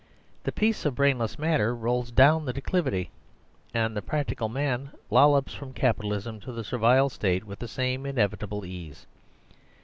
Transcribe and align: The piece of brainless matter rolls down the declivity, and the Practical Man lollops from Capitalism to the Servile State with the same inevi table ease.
The 0.45 0.51
piece 0.51 0.83
of 0.83 0.95
brainless 0.95 1.37
matter 1.37 1.75
rolls 1.75 2.09
down 2.09 2.45
the 2.45 2.53
declivity, 2.53 3.11
and 3.71 3.95
the 3.95 4.01
Practical 4.01 4.49
Man 4.49 4.89
lollops 5.11 5.53
from 5.53 5.73
Capitalism 5.73 6.39
to 6.39 6.51
the 6.51 6.63
Servile 6.63 7.09
State 7.09 7.43
with 7.43 7.59
the 7.59 7.67
same 7.67 8.05
inevi 8.05 8.39
table 8.39 8.65
ease. 8.65 9.05